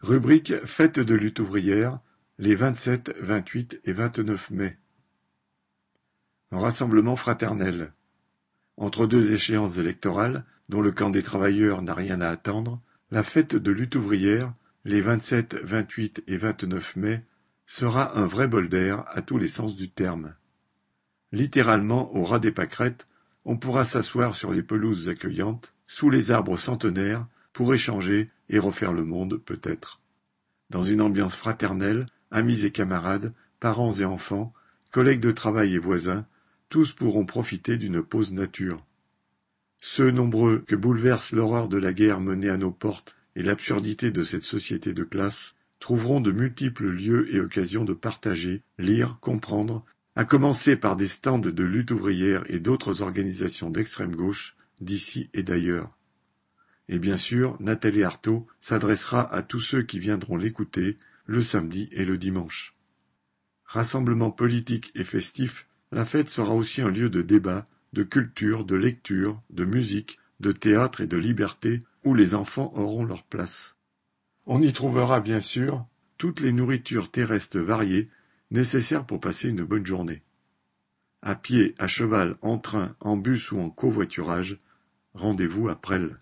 Rubrique 0.00 0.64
Fête 0.64 1.00
de 1.00 1.14
lutte 1.16 1.40
ouvrière 1.40 1.98
les 2.38 2.54
27, 2.54 3.16
28 3.18 3.80
et 3.84 3.92
29 3.92 4.50
mai. 4.52 4.76
Rassemblement 6.52 7.16
fraternel. 7.16 7.92
Entre 8.76 9.08
deux 9.08 9.32
échéances 9.32 9.78
électorales, 9.78 10.44
dont 10.68 10.82
le 10.82 10.92
camp 10.92 11.10
des 11.10 11.24
travailleurs 11.24 11.82
n'a 11.82 11.94
rien 11.94 12.20
à 12.20 12.28
attendre, 12.28 12.80
la 13.10 13.24
fête 13.24 13.56
de 13.56 13.72
lutte 13.72 13.96
ouvrière, 13.96 14.54
les 14.84 15.00
27, 15.00 15.56
28 15.64 16.22
et 16.28 16.36
29 16.36 16.94
mai, 16.94 17.24
sera 17.66 18.16
un 18.16 18.26
vrai 18.26 18.46
bol 18.46 18.68
d'air 18.68 19.04
à 19.08 19.20
tous 19.20 19.36
les 19.36 19.48
sens 19.48 19.74
du 19.74 19.90
terme. 19.90 20.32
Littéralement 21.32 22.14
au 22.14 22.24
ras 22.24 22.38
des 22.38 22.52
pâquerettes, 22.52 23.08
on 23.44 23.56
pourra 23.56 23.84
s'asseoir 23.84 24.36
sur 24.36 24.52
les 24.52 24.62
pelouses 24.62 25.08
accueillantes, 25.08 25.74
sous 25.88 26.08
les 26.08 26.30
arbres 26.30 26.56
centenaires, 26.56 27.26
pour 27.52 27.74
échanger 27.74 28.28
et 28.48 28.58
refaire 28.58 28.92
le 28.92 29.04
monde, 29.04 29.40
peut-être. 29.44 30.00
Dans 30.70 30.82
une 30.82 31.00
ambiance 31.00 31.34
fraternelle, 31.34 32.06
amis 32.30 32.64
et 32.64 32.70
camarades, 32.70 33.32
parents 33.60 33.94
et 33.94 34.04
enfants, 34.04 34.52
collègues 34.90 35.20
de 35.20 35.30
travail 35.30 35.74
et 35.74 35.78
voisins, 35.78 36.26
tous 36.68 36.92
pourront 36.92 37.24
profiter 37.24 37.76
d'une 37.76 38.02
pause 38.02 38.32
nature. 38.32 38.84
Ceux 39.80 40.10
nombreux 40.10 40.58
que 40.66 40.76
bouleverse 40.76 41.32
l'horreur 41.32 41.68
de 41.68 41.78
la 41.78 41.92
guerre 41.92 42.20
menée 42.20 42.48
à 42.48 42.56
nos 42.56 42.70
portes 42.70 43.16
et 43.36 43.42
l'absurdité 43.42 44.10
de 44.10 44.22
cette 44.22 44.44
société 44.44 44.92
de 44.92 45.04
classe 45.04 45.54
trouveront 45.80 46.20
de 46.20 46.32
multiples 46.32 46.88
lieux 46.88 47.32
et 47.34 47.40
occasions 47.40 47.84
de 47.84 47.92
partager, 47.92 48.62
lire, 48.78 49.18
comprendre, 49.20 49.84
à 50.16 50.24
commencer 50.24 50.76
par 50.76 50.96
des 50.96 51.06
stands 51.06 51.38
de 51.38 51.62
lutte 51.62 51.92
ouvrière 51.92 52.42
et 52.48 52.58
d'autres 52.58 53.02
organisations 53.02 53.70
d'extrême 53.70 54.16
gauche, 54.16 54.56
d'ici 54.80 55.30
et 55.32 55.44
d'ailleurs. 55.44 55.97
Et 56.88 56.98
bien 56.98 57.16
sûr, 57.16 57.56
Nathalie 57.60 58.02
Arthaud 58.02 58.46
s'adressera 58.60 59.32
à 59.32 59.42
tous 59.42 59.60
ceux 59.60 59.82
qui 59.82 59.98
viendront 59.98 60.36
l'écouter 60.36 60.96
le 61.26 61.42
samedi 61.42 61.88
et 61.92 62.04
le 62.04 62.16
dimanche. 62.16 62.74
Rassemblement 63.64 64.30
politique 64.30 64.90
et 64.94 65.04
festif, 65.04 65.66
la 65.92 66.06
fête 66.06 66.30
sera 66.30 66.54
aussi 66.54 66.80
un 66.80 66.90
lieu 66.90 67.10
de 67.10 67.20
débat, 67.20 67.64
de 67.92 68.02
culture, 68.02 68.64
de 68.64 68.74
lecture, 68.74 69.42
de 69.50 69.64
musique, 69.64 70.18
de 70.40 70.52
théâtre 70.52 71.02
et 71.02 71.06
de 71.06 71.16
liberté 71.16 71.80
où 72.04 72.14
les 72.14 72.34
enfants 72.34 72.72
auront 72.74 73.04
leur 73.04 73.24
place. 73.24 73.76
On 74.46 74.62
y 74.62 74.72
trouvera 74.72 75.20
bien 75.20 75.42
sûr 75.42 75.84
toutes 76.16 76.40
les 76.40 76.52
nourritures 76.52 77.10
terrestres 77.10 77.58
variées 77.58 78.08
nécessaires 78.50 79.04
pour 79.04 79.20
passer 79.20 79.50
une 79.50 79.64
bonne 79.64 79.84
journée. 79.84 80.22
À 81.20 81.34
pied, 81.34 81.74
à 81.78 81.88
cheval, 81.88 82.36
en 82.40 82.56
train, 82.56 82.96
en 83.00 83.16
bus 83.16 83.52
ou 83.52 83.60
en 83.60 83.68
covoiturage, 83.68 84.56
rendez-vous 85.12 85.68
à 85.68 85.74
Presles. 85.74 86.16